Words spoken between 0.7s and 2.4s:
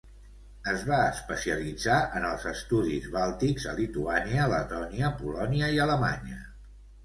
va especialitzar en